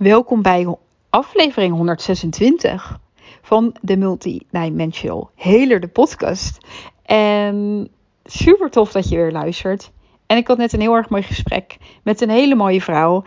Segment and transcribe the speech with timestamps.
[0.00, 0.74] Welkom bij
[1.10, 2.98] aflevering 126
[3.42, 6.58] van de Multidimensional Healer, de podcast.
[7.02, 7.88] En
[8.24, 9.90] super tof dat je weer luistert.
[10.26, 13.22] En ik had net een heel erg mooi gesprek met een hele mooie vrouw.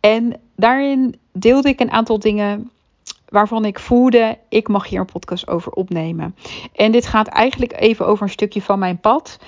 [0.00, 2.70] En daarin deelde ik een aantal dingen
[3.28, 6.36] waarvan ik voelde, ik mag hier een podcast over opnemen.
[6.72, 9.38] En dit gaat eigenlijk even over een stukje van mijn pad.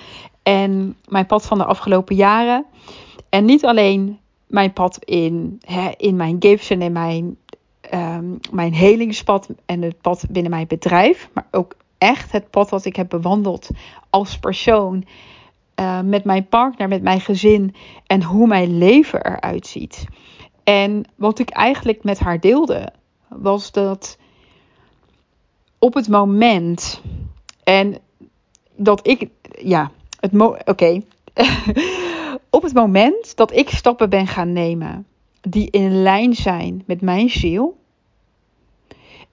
[0.43, 2.65] En mijn pad van de afgelopen jaren.
[3.29, 4.19] En niet alleen
[4.49, 7.37] mijn pad in, hè, in mijn gifts en in mijn,
[7.93, 11.29] um, mijn helingspad en het pad binnen mijn bedrijf.
[11.33, 13.69] Maar ook echt het pad wat ik heb bewandeld
[14.09, 15.05] als persoon.
[15.79, 20.05] Uh, met mijn partner, met mijn gezin en hoe mijn leven eruit ziet.
[20.63, 22.93] En wat ik eigenlijk met haar deelde,
[23.27, 24.17] was dat
[25.79, 27.01] op het moment
[27.63, 27.97] en
[28.75, 29.29] dat ik,
[29.61, 30.33] ja, het
[30.65, 31.01] oké.
[32.49, 35.05] op het moment dat ik stappen ben gaan nemen
[35.41, 37.77] die in lijn zijn met mijn ziel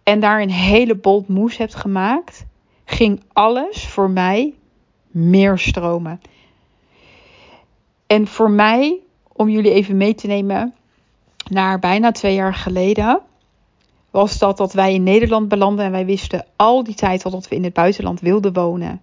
[0.03, 2.47] en daar een hele bold moes hebt gemaakt,
[2.85, 4.55] ging alles voor mij
[5.11, 6.21] meer stromen.
[8.07, 8.99] En voor mij,
[9.33, 10.75] om jullie even mee te nemen,
[11.51, 13.21] naar bijna twee jaar geleden,
[14.11, 17.49] was dat dat wij in Nederland belanden en wij wisten al die tijd al dat
[17.49, 19.01] we in het buitenland wilden wonen.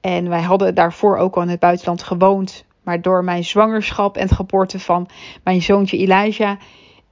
[0.00, 2.64] En wij hadden daarvoor ook al in het buitenland gewoond.
[2.84, 5.08] Maar door mijn zwangerschap en het geboorte van
[5.44, 6.58] mijn zoontje Elijah.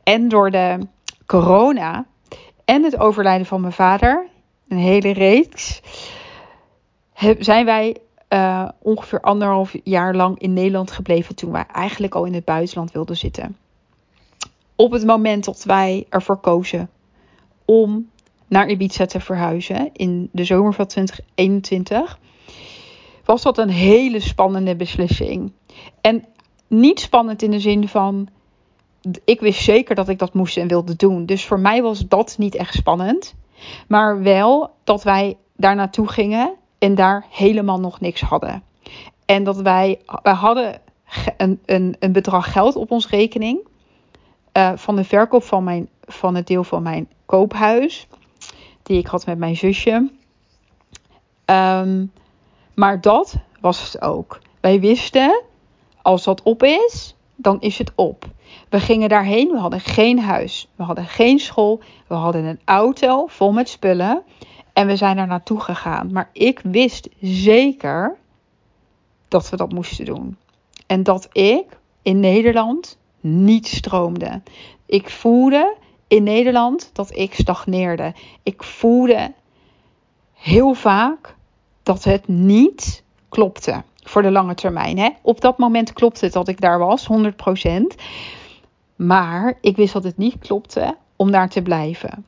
[0.03, 0.79] En door de
[1.27, 2.07] corona.
[2.65, 4.27] En het overlijden van mijn vader.
[4.69, 5.83] Een hele reeks.
[7.39, 7.97] Zijn wij
[8.29, 11.35] uh, ongeveer anderhalf jaar lang in Nederland gebleven.
[11.35, 13.57] Toen wij eigenlijk al in het buitenland wilden zitten.
[14.77, 16.91] Op het moment dat wij ervoor kozen
[17.65, 18.11] om
[18.49, 19.91] naar Ibiza te verhuizen.
[19.93, 22.19] In de zomer van 2021
[23.25, 25.53] was dat een hele spannende beslissing.
[26.01, 26.25] En
[26.67, 28.29] niet spannend in de zin van.
[29.25, 31.27] Ik wist zeker dat ik dat moest en wilde doen.
[31.27, 33.35] Dus voor mij was dat niet echt spannend.
[33.89, 38.63] Maar wel dat wij daar naartoe gingen en daar helemaal nog niks hadden.
[39.27, 40.81] En dat wij, wij hadden
[41.37, 43.61] een, een, een bedrag geld op ons rekening.
[44.57, 48.07] Uh, van de verkoop van, mijn, van het deel van mijn koophuis.
[48.83, 50.11] Die ik had met mijn zusje.
[51.47, 52.13] Um,
[52.75, 54.41] maar dat was het ook.
[54.61, 55.43] Wij wisten,
[56.03, 58.25] als dat op is, dan is het op.
[58.69, 63.27] We gingen daarheen, we hadden geen huis, we hadden geen school, we hadden een auto
[63.27, 64.23] vol met spullen
[64.73, 66.13] en we zijn daar naartoe gegaan.
[66.13, 68.17] Maar ik wist zeker
[69.29, 70.37] dat we dat moesten doen.
[70.87, 74.43] En dat ik in Nederland niet stroomde.
[74.87, 75.77] Ik voelde
[76.09, 78.15] in Nederland dat ik stagneerde.
[78.43, 79.33] Ik voelde
[80.33, 81.37] heel vaak
[81.83, 84.99] dat het niet klopte voor de lange termijn.
[84.99, 85.09] Hè?
[85.23, 88.01] Op dat moment klopte het dat ik daar was, 100%.
[88.97, 92.27] Maar ik wist dat het niet klopte om daar te blijven.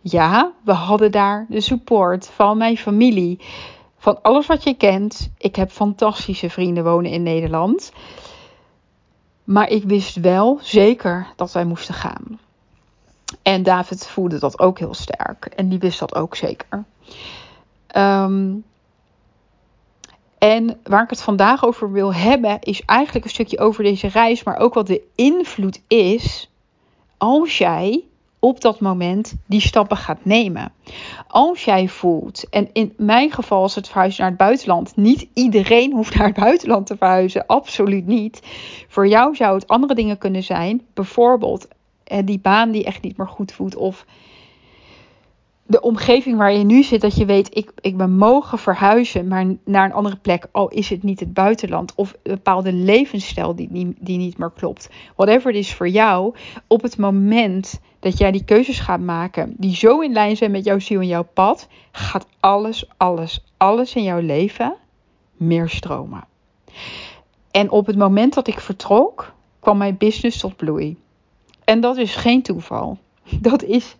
[0.00, 3.40] Ja, we hadden daar de support van mijn familie.
[3.98, 5.30] Van alles wat je kent.
[5.38, 7.92] Ik heb fantastische vrienden wonen in Nederland.
[9.44, 12.38] Maar ik wist wel zeker dat wij moesten gaan.
[13.42, 15.44] En David voelde dat ook heel sterk.
[15.44, 16.84] En die wist dat ook zeker.
[17.96, 18.64] Um,
[20.46, 24.42] en waar ik het vandaag over wil hebben, is eigenlijk een stukje over deze reis,
[24.42, 26.50] maar ook wat de invloed is
[27.16, 28.04] als jij
[28.38, 30.72] op dat moment die stappen gaat nemen.
[31.28, 35.92] Als jij voelt, en in mijn geval is het verhuizen naar het buitenland, niet iedereen
[35.92, 38.42] hoeft naar het buitenland te verhuizen, absoluut niet.
[38.88, 41.68] Voor jou zou het andere dingen kunnen zijn, bijvoorbeeld
[42.04, 44.04] eh, die baan die echt niet meer goed voelt of
[45.66, 49.46] de omgeving waar je nu zit, dat je weet, ik, ik ben mogen verhuizen, maar
[49.64, 53.68] naar een andere plek, al is het niet het buitenland, of een bepaalde levensstijl die,
[53.70, 54.88] die, die niet meer klopt.
[55.16, 56.34] Whatever it is voor jou,
[56.66, 60.64] op het moment dat jij die keuzes gaat maken, die zo in lijn zijn met
[60.64, 64.74] jouw ziel en jouw pad, gaat alles, alles, alles in jouw leven
[65.36, 66.24] meer stromen.
[67.50, 70.96] En op het moment dat ik vertrok, kwam mijn business tot bloei.
[71.64, 72.98] En dat is geen toeval.
[73.40, 73.96] Dat is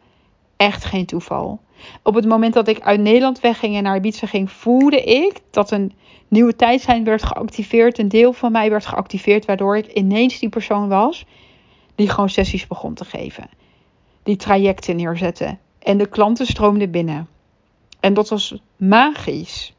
[0.57, 1.61] echt geen toeval.
[2.03, 5.71] Op het moment dat ik uit Nederland wegging en naar Ibiza ging, voelde ik dat
[5.71, 5.93] een
[6.29, 7.99] nieuwe tijdslijn werd geactiveerd.
[7.99, 11.25] Een deel van mij werd geactiveerd, waardoor ik ineens die persoon was
[11.95, 13.49] die gewoon sessies begon te geven.
[14.23, 15.57] Die trajecten neerzette.
[15.79, 17.29] En de klanten stroomden binnen.
[18.01, 19.75] En dat was magisch.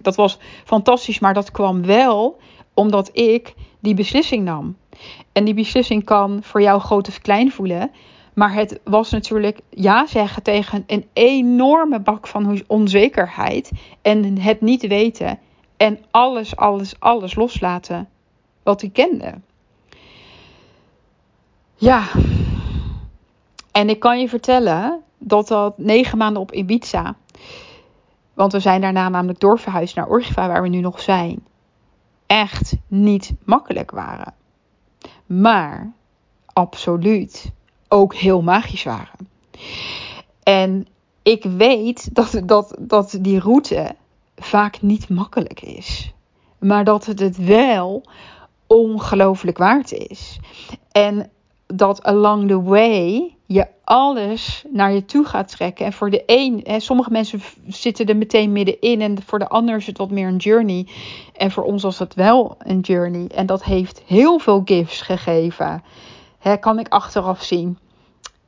[0.00, 2.38] Dat was fantastisch, maar dat kwam wel
[2.74, 4.76] omdat ik die beslissing nam.
[5.32, 7.90] En die beslissing kan voor jou groot of klein voelen.
[8.40, 13.70] Maar het was natuurlijk ja zeggen tegen een enorme bak van onzekerheid.
[14.02, 15.38] En het niet weten.
[15.76, 18.08] En alles, alles, alles loslaten
[18.62, 19.34] wat ik kende.
[21.74, 22.02] Ja,
[23.72, 27.16] En ik kan je vertellen dat dat negen maanden op Ibiza,
[28.34, 31.46] want we zijn daarna namelijk doorverhuisd naar Orgiva, waar we nu nog zijn,
[32.26, 34.34] echt niet makkelijk waren.
[35.26, 35.92] Maar
[36.46, 37.52] absoluut
[37.92, 39.28] ook heel magisch waren.
[40.42, 40.86] En
[41.22, 43.94] ik weet dat, dat, dat die route
[44.36, 46.12] vaak niet makkelijk is.
[46.58, 48.02] Maar dat het het wel
[48.66, 50.38] ongelooflijk waard is.
[50.92, 51.30] En
[51.66, 55.86] dat along the way je alles naar je toe gaat trekken.
[55.86, 59.00] En voor de een, hè, sommige mensen zitten er meteen middenin.
[59.00, 60.86] En voor de ander is het wat meer een journey.
[61.36, 63.26] En voor ons was het wel een journey.
[63.34, 65.82] En dat heeft heel veel gifts gegeven.
[66.40, 67.78] Hè, kan ik achteraf zien.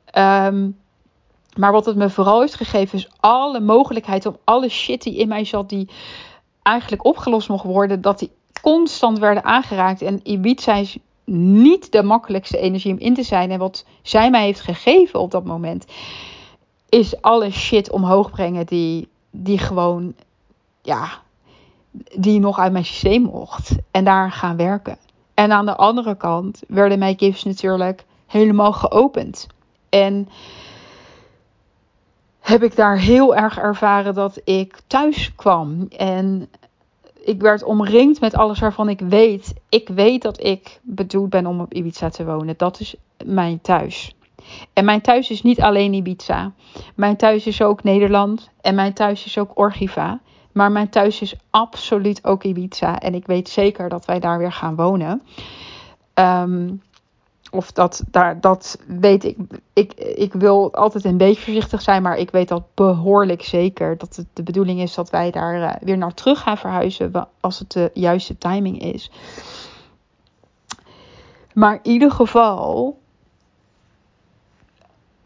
[0.05, 0.69] Ehm,
[1.55, 5.27] maar wat het me vooral heeft gegeven is alle mogelijkheid om alle shit die in
[5.27, 5.89] mij zat, die
[6.61, 8.31] eigenlijk opgelost mocht worden, dat die
[8.61, 10.01] constant werden aangeraakt.
[10.01, 13.51] En Ibiza is niet de makkelijkste energie om in te zijn.
[13.51, 15.85] En wat zij mij heeft gegeven op dat moment,
[16.89, 20.13] is alle shit omhoog brengen die, die gewoon,
[20.81, 21.09] ja,
[22.15, 23.75] die nog uit mijn systeem mocht.
[23.91, 24.97] En daar gaan werken.
[25.33, 29.47] En aan de andere kant werden mijn gifts natuurlijk helemaal geopend.
[29.89, 30.29] En
[32.39, 35.87] heb ik daar heel erg ervaren dat ik thuis kwam.
[35.97, 36.49] En
[37.23, 39.53] ik werd omringd met alles waarvan ik weet.
[39.69, 42.53] Ik weet dat ik bedoeld ben om op Ibiza te wonen.
[42.57, 42.95] Dat is
[43.25, 44.15] mijn thuis.
[44.73, 46.51] En mijn thuis is niet alleen Ibiza.
[46.95, 48.49] Mijn thuis is ook Nederland.
[48.61, 50.19] En mijn thuis is ook Orgiva.
[50.53, 52.99] Maar mijn thuis is absoluut ook Ibiza.
[52.99, 55.21] En ik weet zeker dat wij daar weer gaan wonen.
[56.13, 56.81] Um,
[57.53, 59.37] of dat, daar, dat weet ik.
[59.73, 59.93] ik.
[59.93, 63.97] Ik wil altijd een beetje voorzichtig zijn, maar ik weet dat behoorlijk zeker.
[63.97, 67.59] Dat het de bedoeling is dat wij daar uh, weer naar terug gaan verhuizen als
[67.59, 69.11] het de juiste timing is.
[71.53, 72.97] Maar in ieder geval,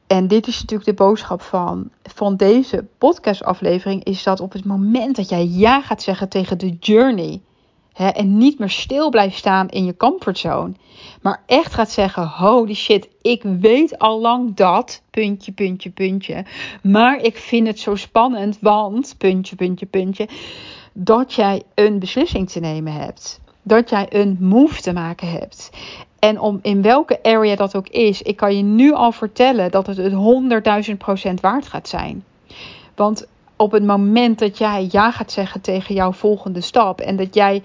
[0.07, 5.15] en dit is natuurlijk de boodschap van, van deze podcastaflevering, is dat op het moment
[5.15, 7.41] dat jij ja gaat zeggen tegen de journey
[7.97, 10.73] en niet meer stil blijft staan in je comfortzone.
[11.21, 15.01] Maar echt gaat zeggen: holy shit, ik weet al lang dat.
[15.09, 16.45] Puntje, puntje, puntje.
[16.81, 19.15] Maar ik vind het zo spannend, want.
[19.17, 20.29] Puntje, puntje, puntje.
[20.93, 23.39] Dat jij een beslissing te nemen hebt.
[23.61, 25.69] Dat jij een move te maken hebt.
[26.19, 29.87] En om in welke area dat ook is, ik kan je nu al vertellen dat
[29.87, 30.13] het het
[31.27, 32.23] 100.000% waard gaat zijn.
[32.95, 37.33] Want op het moment dat jij ja gaat zeggen tegen jouw volgende stap en dat
[37.35, 37.63] jij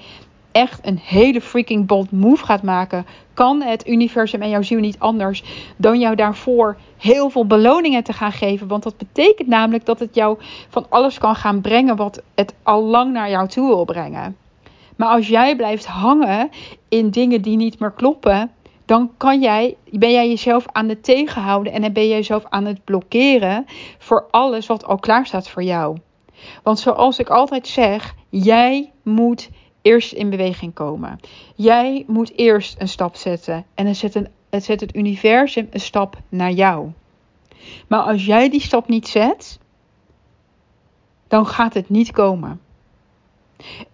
[0.52, 4.98] echt een hele freaking bold move gaat maken, kan het universum en jouw ziel niet
[4.98, 5.42] anders
[5.76, 8.68] dan jou daarvoor heel veel beloningen te gaan geven.
[8.68, 10.38] Want dat betekent namelijk dat het jou
[10.68, 14.36] van alles kan gaan brengen wat het al lang naar jou toe wil brengen.
[15.02, 16.50] Maar als jij blijft hangen
[16.88, 18.50] in dingen die niet meer kloppen,
[18.84, 22.64] dan kan jij, ben jij jezelf aan het tegenhouden en dan ben je jezelf aan
[22.64, 23.64] het blokkeren
[23.98, 25.96] voor alles wat al klaar staat voor jou.
[26.62, 29.50] Want zoals ik altijd zeg, jij moet
[29.80, 31.20] eerst in beweging komen.
[31.54, 34.14] Jij moet eerst een stap zetten en dan zet,
[34.50, 36.90] het zet het universum een stap naar jou.
[37.88, 39.58] Maar als jij die stap niet zet,
[41.28, 42.60] dan gaat het niet komen.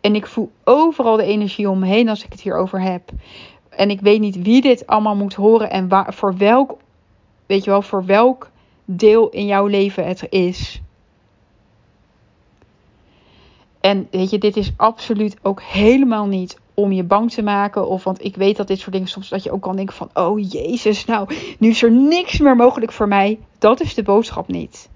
[0.01, 3.11] En ik voel overal de energie om me heen als ik het hierover heb.
[3.69, 6.77] En ik weet niet wie dit allemaal moet horen en waar, voor welk,
[7.47, 8.51] weet je wel, voor welk
[8.85, 10.81] deel in jouw leven het is.
[13.81, 17.89] En weet je, dit is absoluut ook helemaal niet om je bang te maken.
[17.89, 20.11] Of want ik weet dat dit soort dingen soms dat je ook kan denken van
[20.15, 23.39] oh Jezus, nou, nu is er niks meer mogelijk voor mij.
[23.59, 24.89] Dat is de boodschap niet.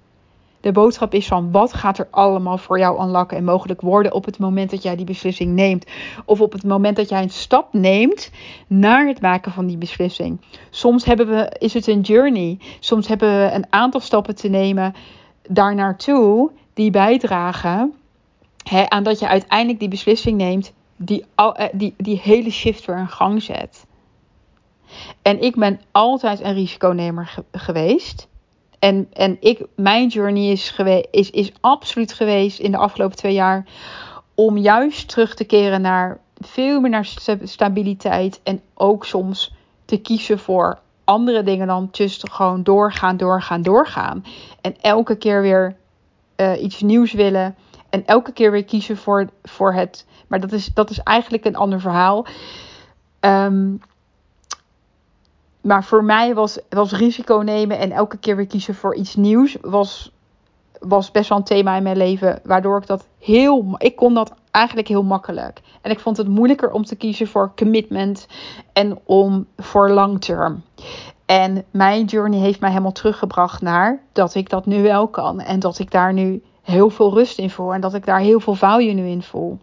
[0.63, 4.25] De boodschap is van wat gaat er allemaal voor jou aanlakken en mogelijk worden op
[4.25, 5.85] het moment dat jij die beslissing neemt.
[6.25, 8.31] Of op het moment dat jij een stap neemt
[8.67, 10.41] naar het maken van die beslissing.
[10.69, 12.59] Soms hebben we, is het een journey.
[12.79, 14.93] Soms hebben we een aantal stappen te nemen
[15.49, 17.93] daar naartoe die bijdragen
[18.87, 23.07] aan dat je uiteindelijk die beslissing neemt die, eh, die die hele shift weer in
[23.07, 23.85] gang zet.
[25.21, 28.27] En ik ben altijd een risiconemer geweest.
[28.83, 33.33] En, en ik, mijn journey is, geweest, is, is absoluut geweest in de afgelopen twee
[33.33, 33.65] jaar
[34.35, 37.09] om juist terug te keren naar veel meer naar
[37.43, 38.39] stabiliteit.
[38.43, 39.53] En ook soms
[39.85, 44.25] te kiezen voor andere dingen dan just gewoon doorgaan, doorgaan, doorgaan.
[44.61, 45.75] En elke keer weer
[46.37, 47.55] uh, iets nieuws willen.
[47.89, 50.05] En elke keer weer kiezen voor, voor het.
[50.27, 52.25] Maar dat is, dat is eigenlijk een ander verhaal.
[53.19, 53.81] Um,
[55.63, 59.57] maar voor mij was, was risico nemen en elke keer weer kiezen voor iets nieuws.
[59.61, 60.11] Was,
[60.79, 62.39] was best wel een thema in mijn leven.
[62.43, 63.75] Waardoor ik dat heel.
[63.77, 65.61] Ik kon dat eigenlijk heel makkelijk.
[65.81, 68.27] En ik vond het moeilijker om te kiezen voor commitment
[68.73, 70.63] en om voor long term.
[71.25, 75.39] En mijn journey heeft mij helemaal teruggebracht naar dat ik dat nu wel kan.
[75.39, 77.73] En dat ik daar nu heel veel rust in voel.
[77.73, 79.59] En dat ik daar heel veel value nu in voel.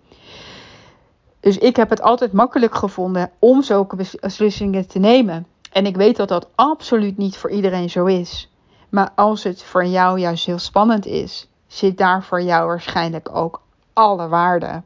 [1.41, 5.47] Dus ik heb het altijd makkelijk gevonden om zulke beslissingen te nemen.
[5.71, 8.51] En ik weet dat dat absoluut niet voor iedereen zo is.
[8.89, 13.63] Maar als het voor jou juist heel spannend is, zit daar voor jou waarschijnlijk ook
[13.93, 14.83] alle waarde.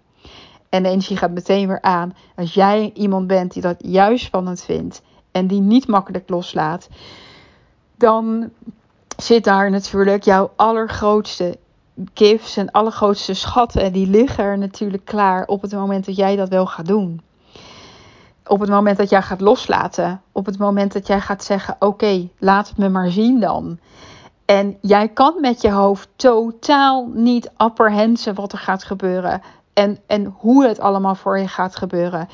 [0.69, 2.14] En de energie gaat meteen weer aan.
[2.37, 6.88] Als jij iemand bent die dat juist spannend vindt en die niet makkelijk loslaat,
[7.97, 8.50] dan
[9.17, 11.59] zit daar natuurlijk jouw allergrootste
[12.14, 13.83] gifts en allergrootste schatten.
[13.83, 17.21] En die liggen er natuurlijk klaar op het moment dat jij dat wel gaat doen.
[18.46, 20.22] Op het moment dat jij gaat loslaten.
[20.32, 23.78] Op het moment dat jij gaat zeggen: Oké, laat het me maar zien dan.
[24.44, 29.42] En jij kan met je hoofd totaal niet apprehensen wat er gaat gebeuren.
[29.72, 32.28] En, en hoe het allemaal voor je gaat gebeuren.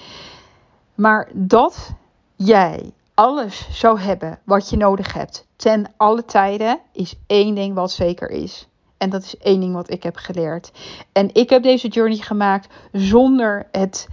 [0.95, 1.91] Maar dat
[2.37, 7.93] jij alles zou hebben wat je nodig hebt ten alle tijden, is één ding wat
[7.93, 8.69] zeker is.
[8.97, 10.73] En dat is één ding wat ik heb geleerd.
[11.13, 14.09] En ik heb deze journey gemaakt zonder het,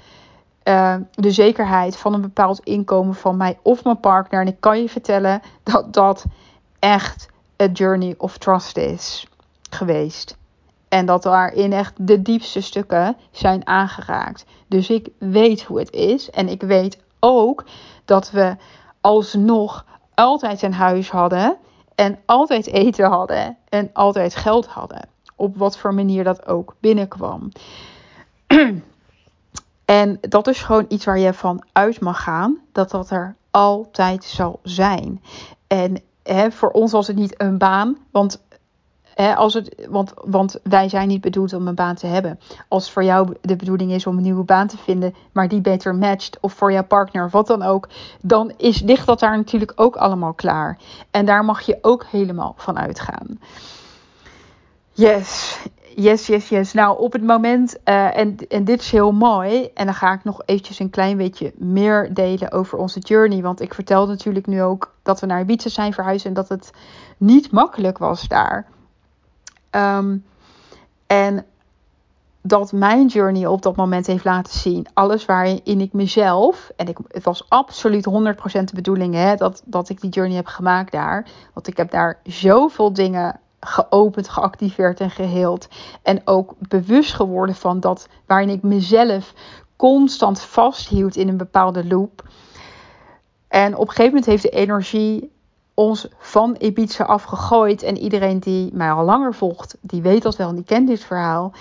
[0.67, 4.41] uh, de zekerheid van een bepaald inkomen van mij of mijn partner.
[4.41, 6.25] En ik kan je vertellen dat dat
[6.79, 9.27] echt een journey of trust is
[9.69, 10.37] geweest.
[10.89, 14.45] En dat daarin echt de diepste stukken zijn aangeraakt.
[14.67, 16.29] Dus ik weet hoe het is.
[16.29, 17.63] En ik weet ook
[18.05, 18.55] dat we
[19.01, 21.57] alsnog altijd een huis hadden.
[21.95, 23.57] En altijd eten hadden.
[23.69, 25.09] En altijd geld hadden.
[25.35, 27.51] Op wat voor manier dat ook binnenkwam.
[29.87, 32.57] en dat is gewoon iets waar je van uit mag gaan.
[32.71, 35.21] Dat dat er altijd zal zijn.
[35.67, 37.97] En hè, voor ons was het niet een baan.
[38.11, 38.41] Want
[39.35, 42.39] als het, want, want wij zijn niet bedoeld om een baan te hebben.
[42.67, 45.61] Als het voor jou de bedoeling is om een nieuwe baan te vinden, maar die
[45.61, 47.89] beter matcht, of voor jouw partner, wat dan ook,
[48.21, 50.77] dan is, ligt dat daar natuurlijk ook allemaal klaar.
[51.11, 53.39] En daar mag je ook helemaal van uitgaan.
[54.91, 55.59] Yes,
[56.01, 56.73] yes, yes, yes.
[56.73, 60.23] Nou, op het moment, uh, en, en dit is heel mooi, en dan ga ik
[60.23, 63.41] nog eventjes een klein beetje meer delen over onze journey.
[63.41, 66.71] Want ik vertel natuurlijk nu ook dat we naar Ibiza zijn verhuisd en dat het
[67.17, 68.65] niet makkelijk was daar.
[69.71, 70.25] Um,
[71.07, 71.45] en
[72.41, 74.87] dat mijn journey op dat moment heeft laten zien.
[74.93, 76.71] Alles waarin ik mezelf.
[76.75, 78.11] En ik, het was absoluut 100%
[78.63, 81.27] de bedoeling hè, dat, dat ik die journey heb gemaakt daar.
[81.53, 85.67] Want ik heb daar zoveel dingen geopend, geactiveerd en geheeld.
[86.01, 89.33] En ook bewust geworden van dat waarin ik mezelf
[89.75, 92.23] constant vasthield in een bepaalde loop.
[93.47, 95.31] En op een gegeven moment heeft de energie
[95.73, 97.83] ons van Ibiza afgegooid.
[97.83, 101.03] En iedereen die mij al langer volgt, die weet dat wel en die kent dit
[101.03, 101.53] verhaal.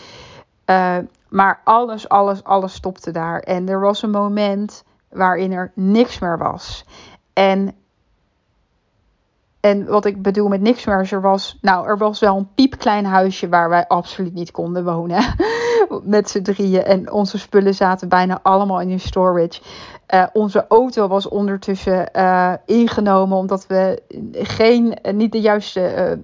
[0.67, 0.97] Uh,
[1.29, 3.41] maar alles, alles, alles stopte daar.
[3.41, 6.85] En er was een moment waarin er niks meer was.
[7.33, 7.75] En,
[9.67, 13.05] en wat ik bedoel met niks meer, er was, nou, er was wel een piepklein
[13.05, 15.35] huisje waar wij absoluut niet konden wonen.
[16.03, 16.85] Met z'n drieën.
[16.85, 19.61] En onze spullen zaten bijna allemaal in storage.
[20.15, 26.19] Uh, onze auto was ondertussen uh, ingenomen omdat we geen, uh, niet de juiste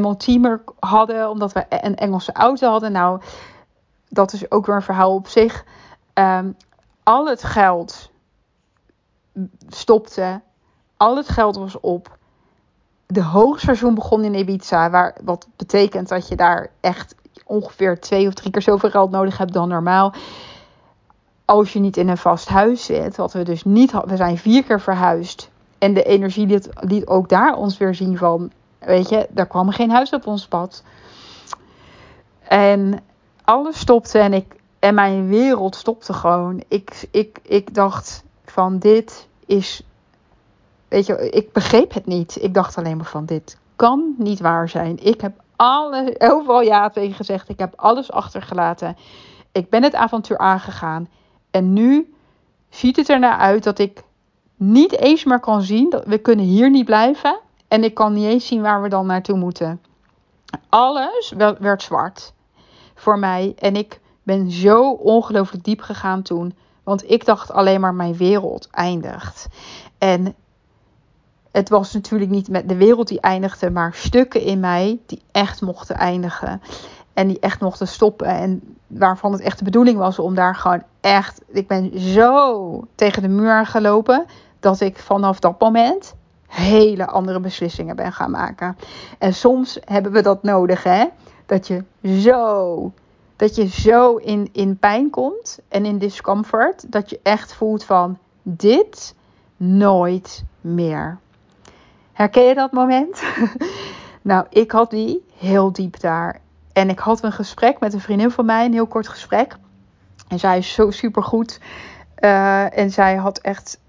[0.00, 2.92] MOT meer hadden, omdat we een Engelse auto hadden.
[2.92, 3.20] Nou,
[4.08, 5.64] dat is ook weer een verhaal op zich.
[6.14, 6.56] Um,
[7.02, 8.10] al het geld
[9.68, 10.40] stopte,
[10.98, 12.16] al het geld was op.
[13.06, 17.14] De hoogseizoen begon in Ibiza, waar, wat betekent dat je daar echt
[17.44, 20.14] ongeveer twee of drie keer zoveel geld nodig hebt dan normaal
[21.48, 24.38] als je niet in een vast huis zit, wat we dus niet hadden, we zijn
[24.38, 25.50] vier keer verhuisd.
[25.78, 29.70] En de energie liet, liet ook daar ons weer zien van, weet je, daar kwam
[29.70, 30.82] geen huis op ons pad.
[32.42, 33.00] En
[33.44, 36.62] alles stopte en, ik, en mijn wereld stopte gewoon.
[36.68, 39.82] Ik, ik, ik dacht van dit is,
[40.88, 42.42] weet je, ik begreep het niet.
[42.42, 45.04] Ik dacht alleen maar van dit kan niet waar zijn.
[45.04, 47.48] Ik heb alle, overal ja tegen gezegd.
[47.48, 48.96] Ik heb alles achtergelaten.
[49.52, 51.08] Ik ben het avontuur aangegaan.
[51.50, 52.14] En nu
[52.68, 54.02] ziet het er naar uit dat ik
[54.56, 57.40] niet eens meer kan zien dat we kunnen hier niet blijven.
[57.68, 59.80] En ik kan niet eens zien waar we dan naartoe moeten.
[60.68, 62.32] Alles werd zwart
[62.94, 63.54] voor mij.
[63.58, 66.56] En ik ben zo ongelooflijk diep gegaan toen.
[66.82, 69.48] Want ik dacht alleen maar mijn wereld eindigt.
[69.98, 70.34] En
[71.52, 75.60] het was natuurlijk niet met de wereld die eindigde, maar stukken in mij die echt
[75.60, 76.62] mochten eindigen.
[77.12, 78.26] En die echt mochten stoppen.
[78.26, 81.42] En waarvan het echt de bedoeling was om daar gewoon echt.
[81.46, 84.26] Ik ben zo tegen de muur gelopen.
[84.60, 86.14] Dat ik vanaf dat moment
[86.46, 88.76] hele andere beslissingen ben gaan maken.
[89.18, 91.04] En soms hebben we dat nodig, hè?
[91.46, 91.84] Dat je
[92.22, 92.92] zo.
[93.36, 96.92] Dat je zo in, in pijn komt en in discomfort.
[96.92, 99.14] Dat je echt voelt van dit
[99.56, 101.18] nooit meer.
[102.18, 103.22] Herken je dat moment?
[104.22, 106.40] nou, ik had die heel diep daar.
[106.72, 109.56] En ik had een gesprek met een vriendin van mij, een heel kort gesprek.
[110.28, 111.60] En zij is zo super goed.
[112.20, 113.80] Uh, en zij had echt,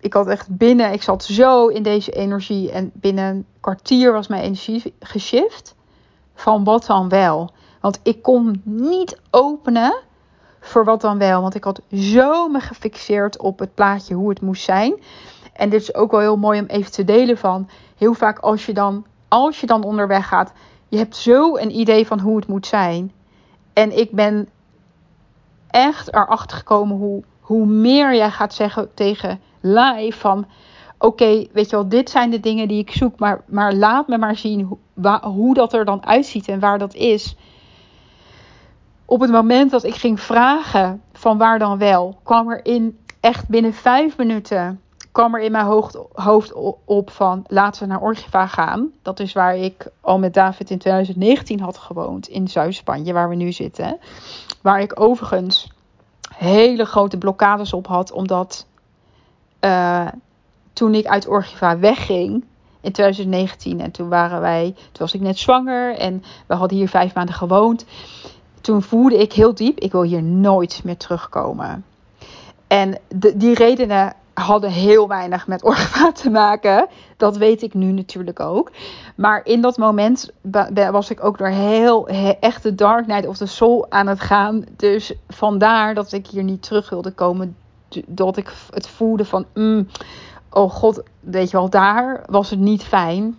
[0.00, 2.70] ik had echt binnen, ik zat zo in deze energie.
[2.72, 5.74] En binnen een kwartier was mijn energie geshift.
[6.34, 7.50] Van wat dan wel.
[7.80, 10.02] Want ik kon niet openen
[10.60, 11.42] voor wat dan wel.
[11.42, 14.94] Want ik had zo me gefixeerd op het plaatje hoe het moest zijn.
[15.56, 17.68] En dit is ook wel heel mooi om even te delen van.
[17.96, 20.52] Heel vaak als je dan, als je dan onderweg gaat,
[20.88, 23.12] je hebt zo een idee van hoe het moet zijn.
[23.72, 24.48] En ik ben
[25.70, 30.46] echt erachter gekomen hoe, hoe meer jij gaat zeggen tegen live van...
[30.98, 34.18] Oké, weet je wel, dit zijn de dingen die ik zoek, maar, maar laat me
[34.18, 37.36] maar zien hoe, hoe dat er dan uitziet en waar dat is.
[39.04, 43.48] Op het moment dat ik ging vragen van waar dan wel, kwam er in echt
[43.48, 44.80] binnen vijf minuten
[45.16, 45.64] kwam er in mijn
[46.12, 46.52] hoofd,
[46.84, 48.90] op van laten we naar Orgiva gaan.
[49.02, 53.34] Dat is waar ik al met David in 2019 had gewoond in Zuid-Spanje, waar we
[53.34, 53.98] nu zitten.
[54.62, 55.72] Waar ik overigens
[56.34, 58.66] hele grote blokkades op had, omdat
[59.60, 60.08] uh,
[60.72, 62.44] toen ik uit Orgiva wegging
[62.80, 66.88] in 2019 en toen waren wij, toen was ik net zwanger en we hadden hier
[66.88, 67.84] vijf maanden gewoond.
[68.60, 71.84] Toen voelde ik heel diep, ik wil hier nooit meer terugkomen.
[72.66, 76.86] En de, die redenen hadden heel weinig met Orva te maken.
[77.16, 78.70] Dat weet ik nu natuurlijk ook.
[79.16, 80.30] Maar in dat moment
[80.90, 82.08] was ik ook door heel,
[82.40, 84.64] echt de Dark Night of the Soul aan het gaan.
[84.76, 87.56] Dus vandaar dat ik hier niet terug wilde komen.
[88.06, 89.88] Dat ik het voelde van, mm,
[90.50, 93.38] oh god, weet je wel, daar was het niet fijn.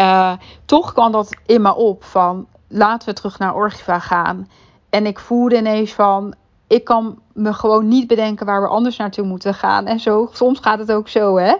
[0.00, 0.32] Uh,
[0.64, 4.48] toch kwam dat in me op van, laten we terug naar Orgiva gaan.
[4.90, 6.34] En ik voelde ineens van,
[6.70, 9.86] ik kan me gewoon niet bedenken waar we anders naartoe moeten gaan.
[9.86, 11.54] En zo, soms gaat het ook zo, hè.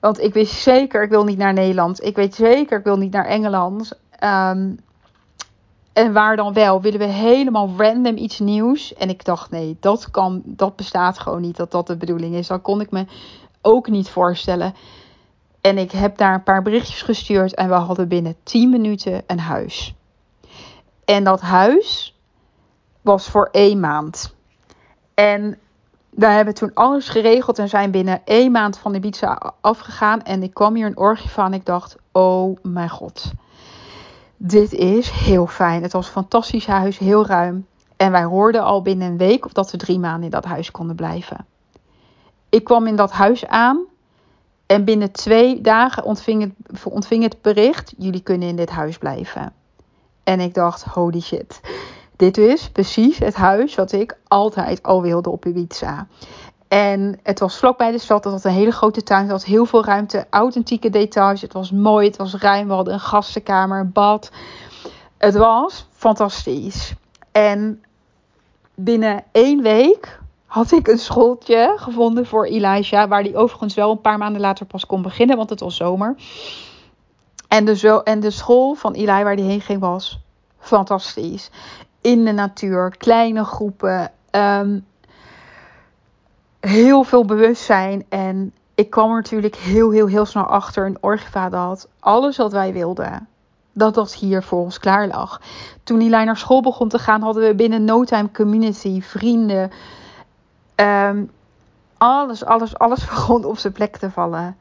[0.00, 2.04] Want ik wist zeker, ik wil niet naar Nederland.
[2.04, 3.92] Ik weet zeker, ik wil niet naar Engeland.
[4.20, 4.78] Um,
[5.92, 6.80] en waar dan wel?
[6.80, 8.94] Willen we helemaal random iets nieuws?
[8.94, 12.46] En ik dacht, nee, dat kan, dat bestaat gewoon niet, dat dat de bedoeling is.
[12.46, 13.06] Dat kon ik me
[13.62, 14.74] ook niet voorstellen.
[15.60, 19.40] En ik heb daar een paar berichtjes gestuurd en we hadden binnen 10 minuten een
[19.40, 19.94] huis.
[21.04, 22.03] En dat huis
[23.04, 24.34] was voor één maand.
[25.14, 25.58] En
[26.10, 30.22] we hebben toen alles geregeld en zijn binnen één maand van Ibiza afgegaan.
[30.22, 33.32] En ik kwam hier een orgie van en ik dacht, oh mijn god.
[34.36, 35.82] Dit is heel fijn.
[35.82, 37.66] Het was een fantastisch huis, heel ruim.
[37.96, 40.70] En wij hoorden al binnen een week of dat we drie maanden in dat huis
[40.70, 41.46] konden blijven.
[42.48, 43.84] Ik kwam in dat huis aan
[44.66, 49.52] en binnen twee dagen ontving het, ontving het bericht: jullie kunnen in dit huis blijven.
[50.22, 51.60] En ik dacht, holy shit.
[52.16, 56.06] Dit is precies het huis wat ik altijd al wilde op Ibiza.
[56.68, 58.24] En het was vlakbij de stad.
[58.24, 59.22] Het had een hele grote tuin.
[59.22, 60.26] Het had heel veel ruimte.
[60.30, 61.40] Authentieke details.
[61.40, 62.06] Het was mooi.
[62.06, 62.68] Het was ruim.
[62.68, 64.30] We hadden een gastenkamer, een bad.
[65.18, 66.94] Het was fantastisch.
[67.32, 67.82] En
[68.74, 73.08] binnen één week had ik een schooltje gevonden voor Elijah.
[73.08, 75.36] Waar die overigens wel een paar maanden later pas kon beginnen.
[75.36, 76.14] Want het was zomer.
[77.48, 80.22] En de, en de school van Eli waar die heen ging was
[80.58, 81.50] fantastisch
[82.04, 84.78] in de natuur, kleine groepen, ehm,
[86.60, 88.04] heel veel bewustzijn.
[88.08, 92.52] En ik kwam er natuurlijk heel, heel, heel snel achter in Orgiva dat alles wat
[92.52, 93.28] wij wilden,
[93.72, 95.40] dat dat hier voor ons klaar lag.
[95.82, 99.70] Toen lijn naar school begon te gaan, hadden we binnen no time community, vrienden.
[100.76, 101.30] Um,
[101.98, 104.56] alles, alles, alles begon op zijn plek te vallen.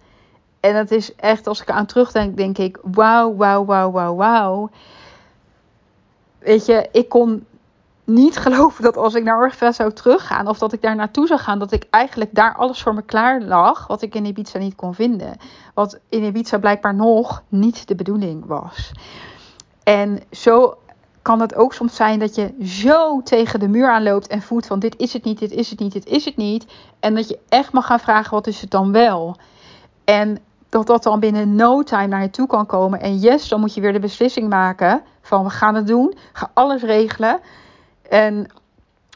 [0.59, 4.69] En het is echt, als ik aan terugdenk, denk ik, wauw, wauw, wauw, wauw, wauw
[6.43, 7.45] weet je, ik kon
[8.03, 11.39] niet geloven dat als ik naar Orgeva zou teruggaan of dat ik daar naartoe zou
[11.39, 14.75] gaan, dat ik eigenlijk daar alles voor me klaar lag wat ik in Ibiza niet
[14.75, 15.37] kon vinden.
[15.73, 18.91] Wat in Ibiza blijkbaar nog niet de bedoeling was.
[19.83, 20.77] En zo
[21.21, 24.79] kan het ook soms zijn dat je zo tegen de muur aanloopt en voelt van
[24.79, 26.65] dit is het niet, dit is het niet, dit is het niet.
[26.99, 29.35] En dat je echt mag gaan vragen wat is het dan wel.
[30.03, 30.37] En
[30.69, 33.01] dat dat dan binnen no time naar je toe kan komen.
[33.01, 36.51] En yes, dan moet je weer de beslissing maken van we gaan het doen, ga
[36.53, 37.39] alles regelen.
[38.09, 38.47] En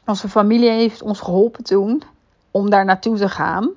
[0.05, 2.03] onze familie heeft ons geholpen toen
[2.51, 3.69] om daar naartoe te gaan.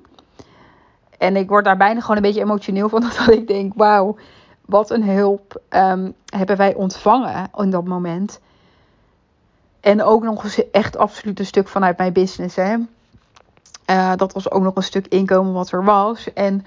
[1.17, 3.01] En ik word daar bijna gewoon een beetje emotioneel van.
[3.17, 4.15] Dat ik denk, wauw,
[4.65, 8.39] wat een hulp um, hebben wij ontvangen in dat moment.
[9.79, 12.55] En ook nog eens echt absoluut een stuk vanuit mijn business.
[12.55, 12.75] Hè.
[13.89, 16.33] Uh, dat was ook nog een stuk inkomen wat er was.
[16.33, 16.65] En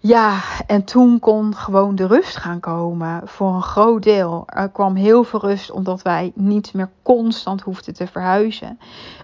[0.00, 4.42] ja, en toen kon gewoon de rust gaan komen voor een groot deel.
[4.46, 8.78] Er kwam heel veel rust omdat wij niet meer constant hoefden te verhuizen.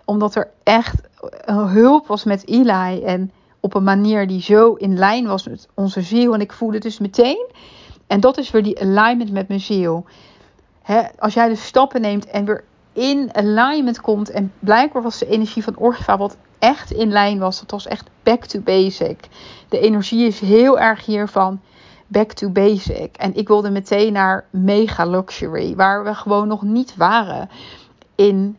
[0.04, 1.00] Omdat er echt
[1.46, 3.02] hulp was met Eli.
[3.02, 6.34] En op een manier die zo in lijn was met onze ziel.
[6.34, 7.46] En ik voelde dus meteen.
[8.06, 10.04] En dat is weer die alignment met mijn ziel.
[11.18, 14.30] als jij de stappen neemt en weer in alignment komt.
[14.30, 17.60] En blijkbaar was de energie van Orgiva wat echt in lijn was.
[17.60, 19.28] Dat was echt back to basic.
[19.68, 21.60] De energie is heel erg hiervan
[22.06, 23.16] back to basic.
[23.16, 25.74] En ik wilde meteen naar mega luxury.
[25.74, 27.48] Waar we gewoon nog niet waren
[28.14, 28.56] in,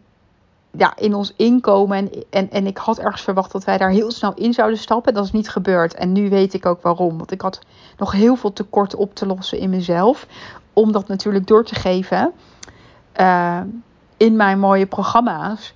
[0.71, 1.97] ja, in ons inkomen.
[1.97, 5.13] En, en, en ik had ergens verwacht dat wij daar heel snel in zouden stappen.
[5.13, 5.93] Dat is niet gebeurd.
[5.93, 7.17] En nu weet ik ook waarom.
[7.17, 7.59] Want ik had
[7.97, 10.27] nog heel veel tekort op te lossen in mezelf.
[10.73, 12.31] Om dat natuurlijk door te geven.
[13.19, 13.61] Uh,
[14.17, 15.73] in mijn mooie programma's.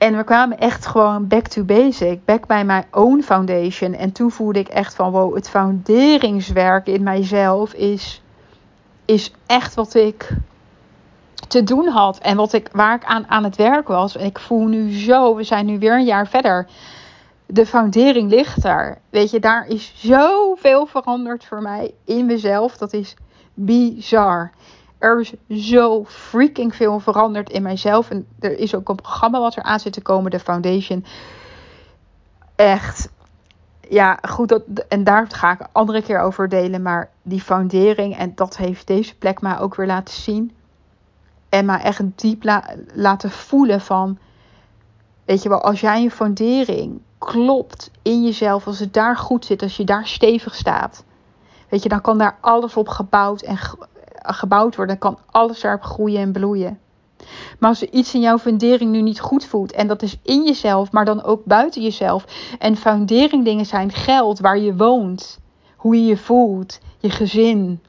[0.00, 3.94] En we kwamen echt gewoon back to basic, back bij mijn own foundation.
[3.94, 8.22] En toen voelde ik echt van wow, het founderingswerk in mijzelf is,
[9.04, 10.36] is echt wat ik
[11.48, 12.18] te doen had.
[12.18, 14.16] En wat ik, waar ik aan, aan het werk was.
[14.16, 16.66] En ik voel nu zo, we zijn nu weer een jaar verder.
[17.46, 19.00] De foundering ligt daar.
[19.10, 22.76] Weet je, daar is zoveel veranderd voor mij in mezelf.
[22.76, 23.16] Dat is
[23.54, 24.52] bizar
[25.00, 25.34] er is
[25.70, 28.10] zo freaking veel veranderd in mijzelf.
[28.10, 31.04] En er is ook een programma wat er aan zit te komen, de Foundation.
[32.56, 33.10] Echt.
[33.88, 34.48] Ja, goed.
[34.48, 36.82] Dat, en daar ga ik een andere keer over delen.
[36.82, 40.52] Maar die foundering, en dat heeft deze plek mij ook weer laten zien.
[41.48, 42.62] En mij echt diep
[42.94, 44.18] laten voelen van.
[45.24, 49.62] Weet je wel, als jij je foundering klopt in jezelf, als het daar goed zit,
[49.62, 51.04] als je daar stevig staat.
[51.68, 53.58] Weet je, dan kan daar alles op gebouwd en
[54.22, 56.78] gebouwd worden, kan alles daarop groeien en bloeien.
[57.58, 60.44] Maar als er iets in jouw fundering nu niet goed voelt, en dat is in
[60.44, 62.24] jezelf, maar dan ook buiten jezelf,
[62.58, 65.38] en fundering dingen zijn geld, waar je woont,
[65.76, 67.80] hoe je je voelt, je gezin,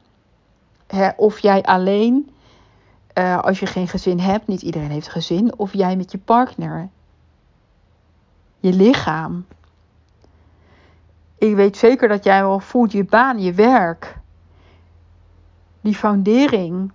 [0.87, 2.29] hè, of jij alleen,
[3.17, 6.89] uh, als je geen gezin hebt, niet iedereen heeft gezin, of jij met je partner,
[8.59, 9.45] je lichaam.
[11.37, 14.19] Ik weet zeker dat jij wel voelt je baan, je werk
[15.81, 16.91] die foundering,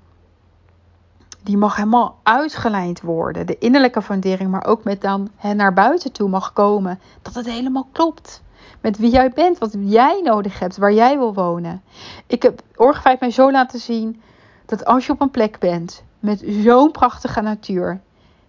[1.42, 3.46] die mag helemaal uitgelijnd worden.
[3.46, 7.00] De innerlijke foundering, maar ook met dan naar buiten toe mag komen.
[7.22, 8.42] Dat het helemaal klopt.
[8.80, 11.82] Met wie jij bent, wat jij nodig hebt, waar jij wil wonen.
[12.26, 14.20] Ik heb Orgevijf mij zo laten zien
[14.66, 18.00] dat als je op een plek bent met zo'n prachtige natuur,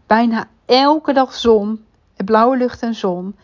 [0.07, 1.85] bijna elke dag zon,
[2.25, 3.35] blauwe lucht en zon,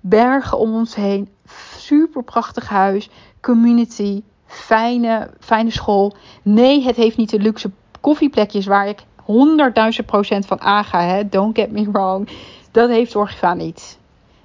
[0.00, 1.28] bergen om ons heen,
[1.76, 6.14] super prachtig huis, community, fijne, fijne school.
[6.42, 9.02] Nee, het heeft niet de luxe koffieplekjes waar ik
[10.00, 11.00] 100.000 procent van aanga.
[11.00, 11.28] Hè?
[11.28, 12.28] Don't get me wrong.
[12.70, 13.98] Dat heeft Orgiva niet.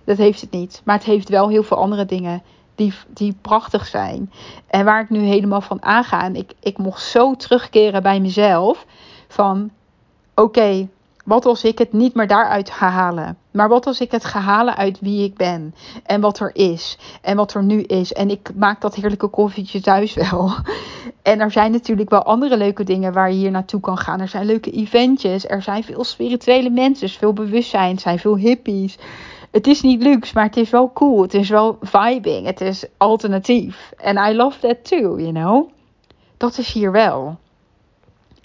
[0.03, 0.81] Dat heeft het niet.
[0.83, 2.41] Maar het heeft wel heel veel andere dingen
[2.75, 4.31] die, die prachtig zijn.
[4.67, 6.23] En waar ik nu helemaal van aanga.
[6.23, 8.85] En ik, ik mocht zo terugkeren bij mezelf.
[9.27, 9.71] Van
[10.35, 10.87] oké,
[11.25, 13.37] wat als ik het niet meer daaruit ga halen?
[13.57, 15.75] Maar wat als ik het ga halen uit wie ik ben?
[16.03, 16.97] En wat er is.
[17.21, 18.13] En wat er nu is.
[18.13, 20.51] En ik maak dat heerlijke koffietje thuis wel.
[21.21, 24.19] En er zijn natuurlijk wel andere leuke dingen waar je hier naartoe kan gaan.
[24.19, 25.47] Er zijn leuke eventjes.
[25.47, 27.09] Er zijn veel spirituele mensen.
[27.09, 27.95] Veel bewustzijn.
[27.95, 28.97] Er zijn veel hippies.
[29.51, 31.21] Het is niet luxe, maar het is wel cool.
[31.21, 32.45] Het is wel vibing.
[32.45, 33.91] Het is alternatief.
[33.97, 35.69] En I love that too, you know.
[36.37, 37.37] Dat is hier wel.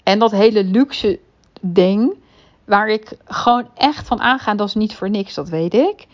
[0.03, 1.19] En dat hele luxe
[1.61, 2.13] ding
[2.65, 6.07] waar ik gewoon echt van aanga, dat is niet voor niks, dat weet ik.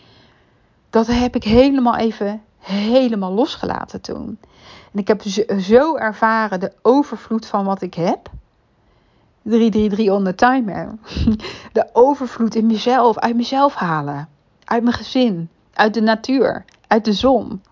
[0.90, 4.38] Dat heb ik helemaal even helemaal losgelaten toen.
[4.92, 5.22] En ik heb
[5.60, 8.30] zo ervaren de overvloed van wat ik heb.
[9.42, 10.94] 333 on the timer.
[11.72, 14.28] De overvloed in mezelf, uit mezelf halen.
[14.64, 17.62] Uit mijn gezin, uit de natuur, uit de zon.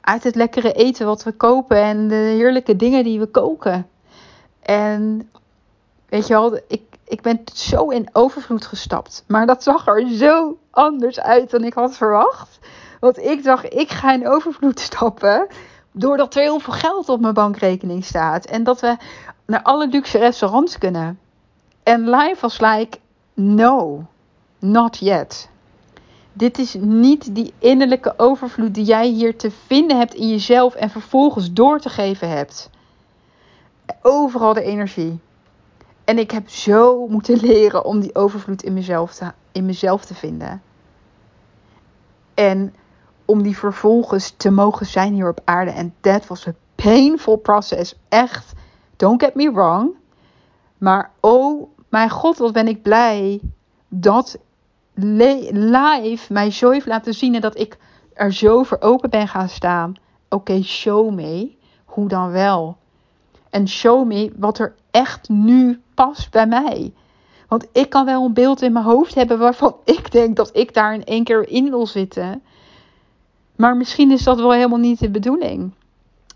[0.00, 3.86] Uit het lekkere eten wat we kopen en de heerlijke dingen die we koken.
[4.60, 5.30] En
[6.08, 9.24] weet je wel, ik, ik ben zo in overvloed gestapt.
[9.26, 12.58] Maar dat zag er zo anders uit dan ik had verwacht.
[13.00, 15.46] Want ik dacht, ik ga in overvloed stappen.
[15.92, 18.44] Doordat er heel veel geld op mijn bankrekening staat.
[18.44, 18.96] En dat we
[19.46, 21.18] naar alle luxe restaurants kunnen.
[21.82, 22.98] En live was like,
[23.34, 24.06] no,
[24.58, 25.48] not yet.
[26.32, 30.90] Dit is niet die innerlijke overvloed die jij hier te vinden hebt in jezelf en
[30.90, 32.70] vervolgens door te geven hebt.
[34.02, 35.20] Overal de energie.
[36.08, 40.14] En ik heb zo moeten leren om die overvloed in mezelf te, in mezelf te
[40.14, 40.62] vinden.
[42.34, 42.74] En
[43.24, 45.70] om die vervolgens te mogen zijn hier op aarde.
[45.70, 47.94] En dat was een painful process.
[48.08, 48.52] Echt,
[48.96, 49.90] don't get me wrong.
[50.78, 53.40] Maar oh mijn god, wat ben ik blij
[53.88, 54.38] dat
[54.94, 57.34] live mij zo heeft laten zien.
[57.34, 57.78] En dat ik
[58.12, 59.94] er zo voor open ben gaan staan.
[60.28, 61.56] Oké, show me.
[61.84, 62.76] Hoe dan wel?
[63.50, 66.92] En show me wat er echt nu past bij mij.
[67.48, 70.74] Want ik kan wel een beeld in mijn hoofd hebben waarvan ik denk dat ik
[70.74, 72.42] daar in één keer in wil zitten.
[73.56, 75.72] Maar misschien is dat wel helemaal niet de bedoeling.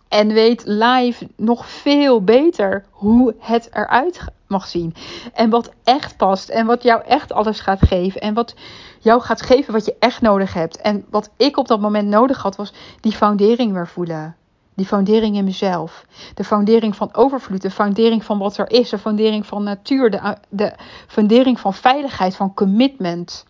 [0.08, 4.94] En weet live nog veel beter hoe het eruit mag zien.
[5.34, 6.48] En wat echt past.
[6.48, 8.20] En wat jou echt alles gaat geven.
[8.20, 8.54] En wat
[8.98, 10.76] jou gaat geven wat je echt nodig hebt.
[10.76, 14.36] En wat ik op dat moment nodig had, was die foundering weer voelen.
[14.74, 16.06] Die foundering in mezelf.
[16.34, 17.62] De foundering van overvloed.
[17.62, 18.88] De foundering van wat er is.
[18.88, 20.10] De foundering van natuur.
[20.10, 20.72] De, de
[21.06, 22.36] foundering van veiligheid.
[22.36, 23.46] Van commitment.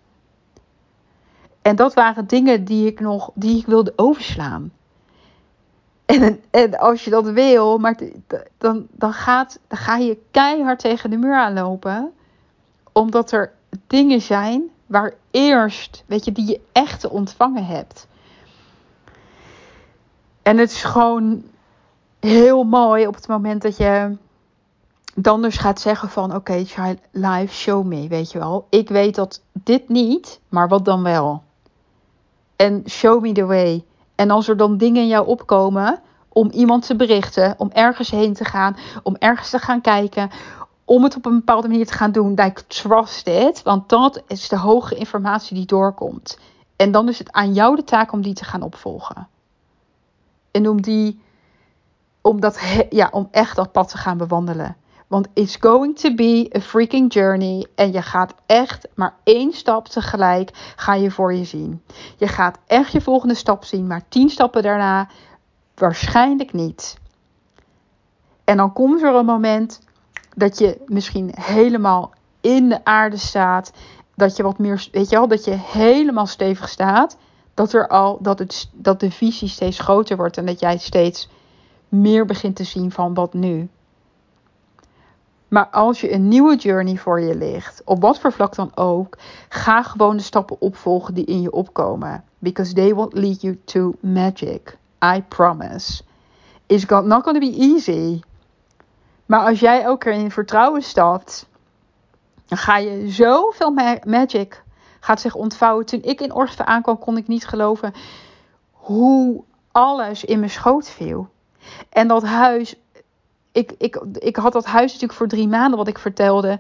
[1.63, 4.73] En dat waren dingen die ik nog die ik wilde overslaan.
[6.05, 7.99] En, en als je dat wil, maar
[8.59, 12.13] dan, dan, gaat, dan ga je keihard tegen de muur aanlopen.
[12.93, 13.53] Omdat er
[13.87, 18.07] dingen zijn waar eerst, weet je, die je echt te ontvangen hebt.
[20.43, 21.43] En het is gewoon
[22.21, 24.17] heel mooi op het moment dat je
[25.15, 28.67] dan dus gaat zeggen van oké, okay, live, show me, weet je wel.
[28.71, 31.43] Ik weet dat dit niet, maar wat dan wel?
[32.57, 33.85] En show me the way.
[34.15, 38.35] En als er dan dingen in jou opkomen om iemand te berichten, om ergens heen
[38.35, 40.31] te gaan, om ergens te gaan kijken,
[40.85, 44.49] om het op een bepaalde manier te gaan doen, like trust it, want dat is
[44.49, 46.39] de hoge informatie die doorkomt.
[46.77, 49.29] En dan is het aan jou de taak om die te gaan opvolgen.
[50.53, 51.21] En om die,
[52.21, 52.61] om dat,
[52.91, 54.77] ja, om echt dat pad te gaan bewandelen.
[55.07, 57.67] Want it's going to be a freaking journey.
[57.75, 61.83] En je gaat echt maar één stap tegelijk ga je voor je zien.
[62.17, 65.09] Je gaat echt je volgende stap zien, maar tien stappen daarna
[65.75, 66.97] waarschijnlijk niet.
[68.45, 69.81] En dan komt er een moment
[70.37, 73.73] dat je misschien helemaal in de aarde staat.
[74.15, 77.17] Dat je wat meer, weet je wel, dat je helemaal stevig staat.
[77.55, 81.29] Dat, er al, dat, het, dat de visie steeds groter wordt en dat jij steeds
[81.89, 83.69] meer begint te zien van wat nu.
[85.49, 89.19] Maar als je een nieuwe journey voor je ligt, op wat voor vlak dan ook,
[89.49, 92.25] ga gewoon de stappen opvolgen die in je opkomen.
[92.39, 94.79] Because they will lead you to magic.
[95.05, 96.03] I promise.
[96.67, 98.21] It's not going to be easy.
[99.27, 101.47] Maar als jij ook er in vertrouwen stapt,
[102.47, 103.71] dan ga je zoveel
[104.05, 104.63] magic
[105.03, 105.87] gaat zich ontvouwen.
[105.87, 107.93] Toen ik in Orsten aankwam, kon ik niet geloven
[108.71, 111.29] hoe alles in mijn schoot viel.
[111.89, 112.77] En dat huis
[113.53, 116.59] ik, ik, ik had dat huis natuurlijk voor drie maanden, wat ik vertelde.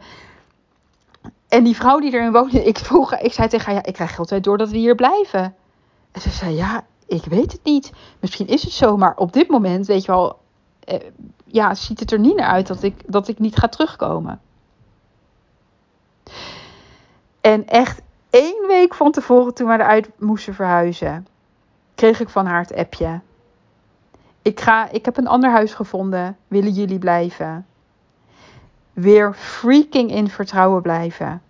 [1.48, 4.18] En die vrouw die erin woonde, ik vroeg, ik zei tegen haar, ja, ik krijg
[4.18, 5.54] altijd door dat we hier blijven.
[6.12, 7.92] En ze zei, ja, ik weet het niet.
[8.20, 10.38] Misschien is het zo, maar op dit moment, weet je wel,
[10.84, 11.00] eh,
[11.44, 14.40] ja, ziet het er niet naar uit dat ik, dat ik niet ga terugkomen.
[17.40, 18.02] En echt
[18.32, 21.26] één week van tevoren, toen we eruit moesten verhuizen,
[21.94, 23.20] kreeg ik van haar het appje.
[24.42, 26.36] Ik, ga, ik heb een ander huis gevonden.
[26.48, 27.66] Willen jullie blijven?
[28.92, 31.42] Weer freaking in vertrouwen blijven.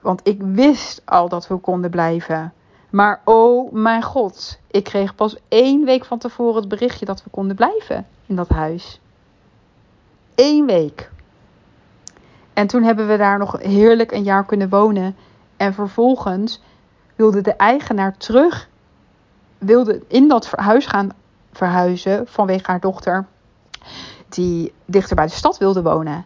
[0.00, 2.52] Want ik wist al dat we konden blijven.
[2.90, 7.30] Maar oh mijn god, ik kreeg pas één week van tevoren het berichtje dat we
[7.30, 9.00] konden blijven in dat huis.
[10.34, 11.10] Eén week.
[12.52, 15.16] En toen hebben we daar nog heerlijk een jaar kunnen wonen.
[15.60, 16.60] En vervolgens
[17.16, 18.68] wilde de eigenaar terug,
[19.58, 21.10] wilde in dat huis gaan
[21.52, 23.26] verhuizen vanwege haar dochter,
[24.28, 26.24] die dichter bij de stad wilde wonen.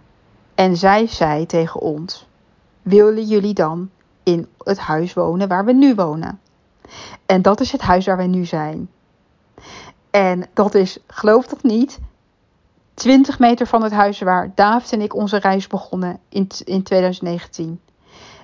[0.55, 2.27] En zij zei tegen ons:
[2.83, 3.91] Willen jullie dan
[4.23, 6.41] in het huis wonen waar we nu wonen?
[7.27, 8.91] En dat is het huis waar wij nu zijn.
[10.11, 11.99] En dat is, geloof het niet,
[12.95, 17.81] 20 meter van het huis waar David en ik onze reis begonnen in, in 2019.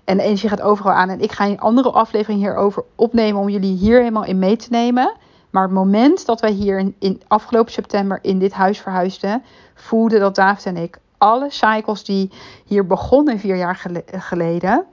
[0.04, 1.08] En de energie gaat overal aan.
[1.08, 4.68] En ik ga een andere aflevering hierover opnemen om jullie hier helemaal in mee te
[4.70, 5.14] nemen.
[5.50, 9.42] Maar het moment dat wij hier in, afgelopen september in dit huis verhuisden,
[9.74, 12.30] voelden dat David en ik alle cycles die
[12.64, 14.84] hier begonnen vier jaar geleden,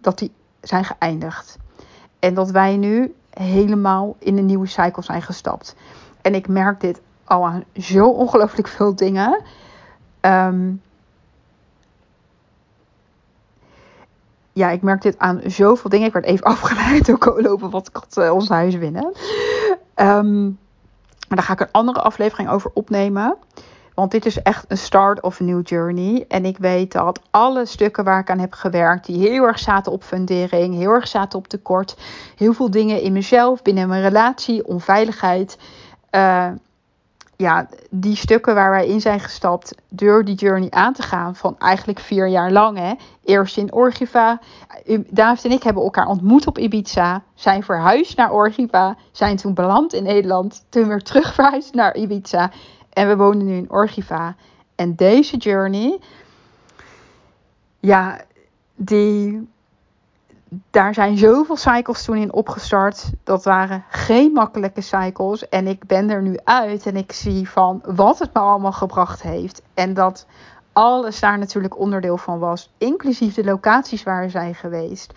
[0.00, 1.58] dat die zijn geëindigd.
[2.18, 5.74] En dat wij nu helemaal in een nieuwe cycle zijn gestapt.
[6.22, 9.42] En ik merk dit al aan zo ongelooflijk veel dingen.
[10.20, 10.72] Ehm,
[14.56, 16.06] ja, ik merk dit aan zoveel dingen.
[16.06, 19.12] Ik werd even afgeleid door lopen wat had uh, ons huis binnen.
[19.94, 20.58] Um,
[21.28, 23.36] maar daar ga ik een andere aflevering over opnemen.
[23.94, 26.24] Want dit is echt een start of a new journey.
[26.28, 29.92] En ik weet dat alle stukken waar ik aan heb gewerkt, die heel erg zaten
[29.92, 31.96] op fundering, heel erg zaten op tekort,
[32.36, 35.58] heel veel dingen in mezelf, binnen mijn relatie, onveiligheid.
[36.10, 36.48] Uh,
[37.36, 41.58] ja, die stukken waar wij in zijn gestapt door die journey aan te gaan van
[41.58, 42.78] eigenlijk vier jaar lang.
[42.78, 42.94] Hè.
[43.24, 44.40] Eerst in Orgiva.
[45.10, 47.22] David en ik hebben elkaar ontmoet op Ibiza.
[47.34, 48.96] Zijn verhuisd naar Orgiva.
[49.12, 50.64] Zijn toen beland in Nederland.
[50.68, 52.50] Toen weer terug verhuisd naar Ibiza.
[52.92, 54.36] En we wonen nu in Orgiva.
[54.74, 55.98] En deze journey,
[57.80, 58.20] ja,
[58.74, 59.48] die,
[60.70, 63.10] daar zijn zoveel cycles toen in opgestart.
[63.24, 65.48] Dat waren geen makkelijke cycles.
[65.48, 69.22] En ik ben er nu uit en ik zie van wat het me allemaal gebracht
[69.22, 69.62] heeft.
[69.74, 70.26] En dat
[70.72, 72.72] alles daar natuurlijk onderdeel van was.
[72.78, 75.12] Inclusief de locaties waar we zijn geweest.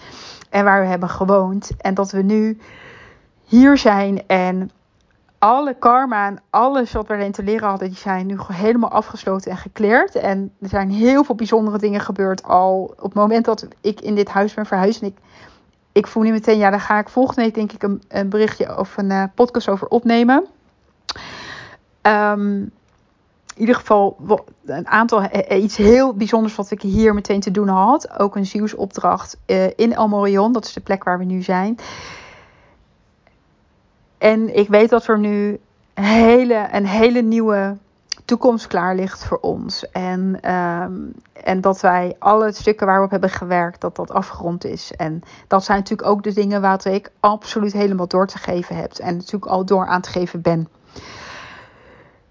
[0.49, 1.71] En waar we hebben gewoond.
[1.77, 2.59] En dat we nu
[3.43, 4.71] hier zijn en
[5.39, 9.51] alle karma en alles wat we erin te leren hadden, die zijn nu helemaal afgesloten
[9.51, 10.15] en gekleerd.
[10.15, 14.15] En er zijn heel veel bijzondere dingen gebeurd al op het moment dat ik in
[14.15, 15.01] dit huis ben verhuisd.
[15.01, 15.17] En ik,
[15.91, 18.77] ik voel nu meteen, ja, daar ga ik volgende week denk ik een, een berichtje
[18.77, 20.45] of een uh, podcast over opnemen.
[22.01, 22.71] Um,
[23.59, 24.17] in ieder geval
[24.65, 28.19] een aantal, eh, eh, iets heel bijzonders wat ik hier meteen te doen had.
[28.19, 31.77] Ook een zielsopdracht uh, in El dat is de plek waar we nu zijn.
[34.19, 35.59] En ik weet dat er nu
[35.93, 37.77] een hele, hele nieuwe
[38.25, 39.89] toekomst klaar ligt voor ons.
[39.91, 44.65] En, um, en dat wij alle stukken waar we op hebben gewerkt, dat dat afgerond
[44.65, 44.91] is.
[44.95, 48.93] En dat zijn natuurlijk ook de dingen waar ik absoluut helemaal door te geven heb.
[48.93, 50.67] En natuurlijk al door aan te geven ben.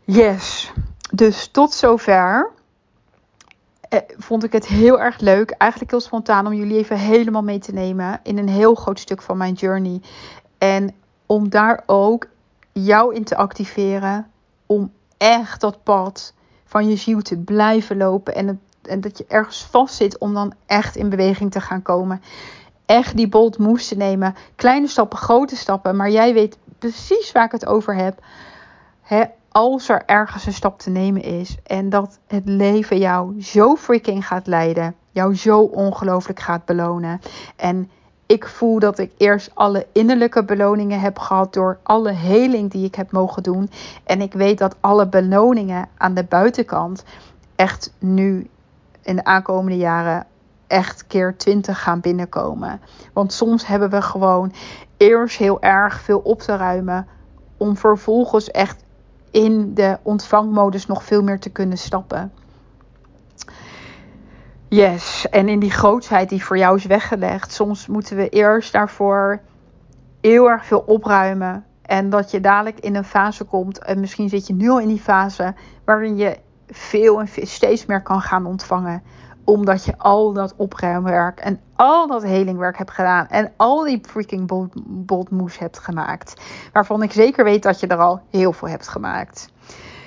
[0.05, 0.73] Yes.
[1.13, 2.51] Dus tot zover.
[3.81, 5.51] Eh, vond ik het heel erg leuk.
[5.51, 9.23] Eigenlijk heel spontaan om jullie even helemaal mee te nemen in een heel groot stuk
[9.23, 10.01] van mijn journey.
[10.59, 10.95] En
[11.29, 12.27] om daar ook
[12.73, 14.27] jou in te activeren.
[14.67, 18.35] Om echt dat pad van je ziel te blijven lopen.
[18.35, 22.23] En, en dat je ergens vast zit om dan echt in beweging te gaan komen.
[22.87, 24.35] Echt die bold moves te nemen.
[24.57, 25.97] Kleine stappen, grote stappen.
[25.97, 28.25] Maar jij weet precies waar ik het over heb.
[29.03, 31.57] He, als er ergens een stap te nemen is.
[31.67, 34.95] En dat het leven jou zo freaking gaat leiden.
[35.11, 37.21] Jou zo ongelooflijk gaat belonen.
[37.57, 37.91] En
[38.29, 42.95] ik voel dat ik eerst alle innerlijke beloningen heb gehad door alle heling die ik
[42.95, 43.71] heb mogen doen.
[44.05, 47.05] En ik weet dat alle beloningen aan de buitenkant
[47.57, 48.51] echt nu
[49.03, 50.27] in de aankomende jaren
[50.67, 52.81] echt keer 20 gaan binnenkomen.
[53.13, 54.53] Want soms hebben we gewoon
[54.97, 57.07] eerst heel erg veel op te ruimen
[57.57, 58.85] om vervolgens echt
[59.31, 62.33] in de ontvangmodus nog veel meer te kunnen stappen.
[64.69, 69.41] Yes, en in die grootheid die voor jou is weggelegd, soms moeten we eerst daarvoor
[70.21, 71.65] heel erg veel opruimen.
[71.83, 74.89] En dat je dadelijk in een fase komt, en misschien zit je nu al in
[74.89, 75.55] die fase,
[75.85, 79.03] waarin je veel en steeds meer kan gaan ontvangen.
[79.45, 83.27] Omdat je al dat opruimwerk en al dat helingwerk hebt gedaan.
[83.29, 84.71] En al die freaking
[85.31, 86.41] moves hebt gemaakt.
[86.73, 89.49] Waarvan ik zeker weet dat je er al heel veel hebt gemaakt.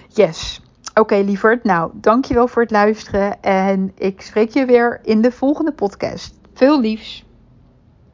[0.07, 0.60] Yes.
[0.93, 1.63] Oké, lieverd.
[1.63, 3.41] Nou, dankjewel voor het luisteren.
[3.41, 6.39] En ik spreek je weer in de volgende podcast.
[6.53, 7.25] Veel liefs.